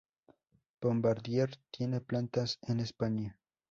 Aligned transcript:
Bombardier 0.81 1.59
tiene 1.69 2.01
plantas 2.01 2.57
en 2.63 2.79
España. 2.79 3.37